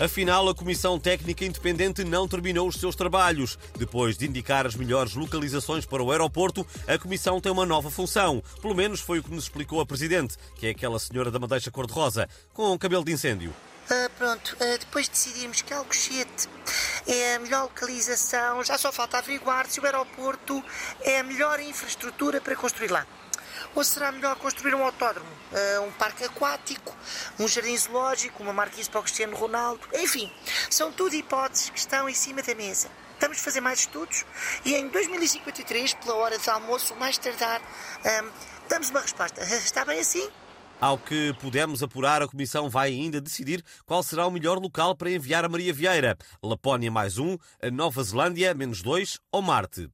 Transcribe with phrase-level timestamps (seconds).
[0.00, 3.58] Afinal, a Comissão Técnica Independente não terminou os seus trabalhos.
[3.76, 8.40] Depois de indicar as melhores localizações para o aeroporto, a Comissão tem uma nova função.
[8.62, 11.70] Pelo menos foi o que nos explicou a Presidente, que é aquela senhora da Madeixa
[11.70, 13.52] cor-de-rosa, com cabelo de incêndio.
[13.90, 16.46] Ah, pronto, ah, depois decidimos que Alcochete
[17.06, 20.62] é a melhor localização, já só falta averiguar se o aeroporto
[21.00, 23.06] é a melhor infraestrutura para construir lá.
[23.74, 26.94] Ou será melhor construir um autódromo, ah, um parque aquático,
[27.38, 29.80] um jardim zoológico, uma marquise para o Cristiano Ronaldo?
[29.94, 30.32] Enfim,
[30.70, 32.88] são tudo hipóteses que estão em cima da mesa.
[33.12, 34.24] Estamos a fazer mais estudos
[34.64, 37.60] e em 2053, pela hora de almoço, mais tardar,
[38.04, 38.24] ah,
[38.68, 39.42] damos uma resposta.
[39.44, 40.28] Está bem assim?
[40.80, 45.10] Ao que pudemos apurar, a Comissão vai ainda decidir qual será o melhor local para
[45.10, 46.16] enviar a Maria Vieira.
[46.40, 47.36] Lapónia mais um,
[47.72, 49.90] Nova Zelândia menos dois ou Marte.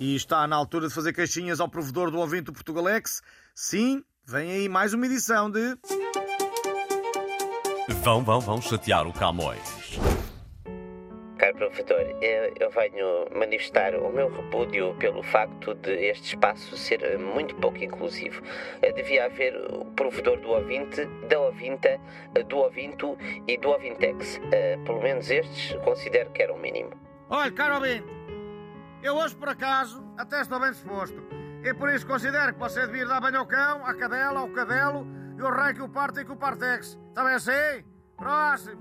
[0.00, 3.20] E está na altura de fazer caixinhas ao provedor do ouvinte do Portugalex?
[3.54, 5.76] Sim, vem aí mais uma edição de...
[8.02, 9.60] Vão, vão, vão chatear o Camões.
[11.36, 17.18] Caro provedor, eu, eu venho manifestar o meu repúdio pelo facto de este espaço ser
[17.18, 18.40] muito pouco inclusivo.
[18.94, 22.00] Devia haver o provedor do ouvinte, da ouvinta,
[22.48, 24.40] do ouvinto e do ouvintex.
[24.50, 26.92] Eh, Pelo menos estes considero que era o mínimo.
[27.28, 28.04] Olha, caro ouvinte,
[29.02, 31.22] eu hoje por acaso até estou bem disposto.
[31.62, 35.06] E por isso considero que você devia dar banho ao cão, à cadela, ao cadelo
[35.38, 36.98] e o rei que o parte e que o partex.
[37.08, 37.84] Está bem assim?
[38.16, 38.80] Próximo.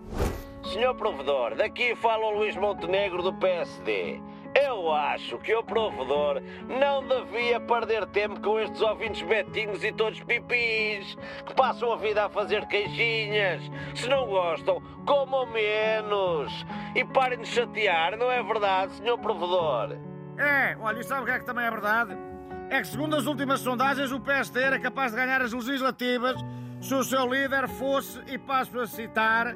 [0.63, 4.21] Senhor Provedor, daqui fala o Luís Montenegro do PSD.
[4.61, 10.19] Eu acho que o provedor não devia perder tempo com estes ouvintes betinhos e todos
[10.21, 13.61] pipis que passam a vida a fazer queixinhas.
[13.95, 16.65] Se não gostam, comam menos.
[16.95, 19.97] E parem de chatear, não é verdade, senhor provedor?
[20.37, 22.17] É, olha, e sabe o que é que também é verdade?
[22.69, 26.35] É que segundo as últimas sondagens o PSD era capaz de ganhar as legislativas
[26.81, 29.53] se o seu líder fosse, e passo a citar,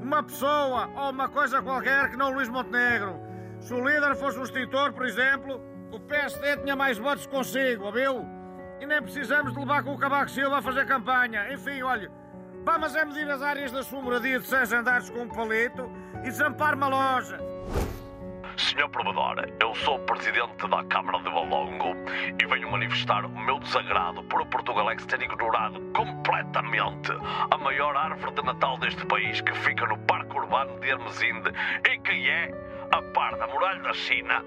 [0.00, 3.33] uma pessoa ou uma coisa qualquer que não Luís Montenegro.
[3.64, 5.58] Se o líder fosse um extintor, por exemplo,
[5.90, 8.22] o PSD tinha mais votos consigo, ouviu?
[8.78, 11.50] E nem precisamos de levar com o Cavaco Silva a fazer campanha.
[11.50, 12.12] Enfim, olha,
[12.62, 16.24] vamos é medir as áreas da sua moradia de seis andares com um palito e
[16.24, 17.38] desampar uma loja.
[18.58, 21.96] Senhor Provedor, eu sou presidente da Câmara de Valongo
[22.38, 27.12] e venho manifestar o meu desagrado por o Portugalex ter ignorado completamente
[27.50, 31.50] a maior árvore de Natal deste país que fica no Parque Urbano de Hermesinde
[31.90, 34.44] e que é a par da Muralha da China.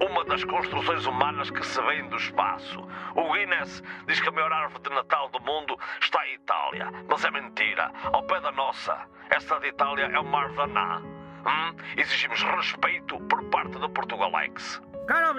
[0.00, 2.80] Uma das construções humanas que se vêem do espaço.
[3.14, 7.24] O Guinness diz que a maior árvore de Natal do mundo está em Itália, mas
[7.24, 7.92] é mentira.
[8.12, 8.96] Ao pé da nossa,
[9.30, 11.02] essa de Itália é uma árvore anã.
[11.46, 11.76] Hum?
[11.96, 14.80] Exigimos respeito por parte do Portugalex.
[15.06, 15.34] Caro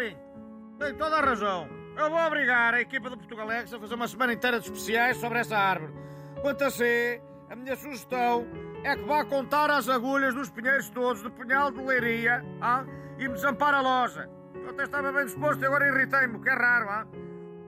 [0.80, 1.70] tem toda a razão.
[1.96, 5.40] Eu vou obrigar a equipa do Portugalex a fazer uma semana inteira de especiais sobre
[5.40, 5.94] essa árvore.
[6.42, 8.48] Quanto a si, a minha sugestão
[8.84, 12.84] é que vá contar as agulhas dos pinheiros todos do punhal de leiria ah,
[13.18, 14.30] e me desampar a loja.
[14.56, 16.90] Eu até estava bem disposto e agora irritei-me, que é raro.
[16.90, 17.08] Ah.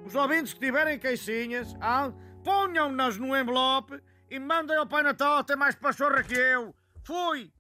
[0.05, 2.11] Os ouvintes que tiverem queixinhas, ah,
[2.43, 6.73] ponham-nas no envelope e mandem ao Pai Natal até mais pachorra que eu.
[7.03, 7.51] Fui!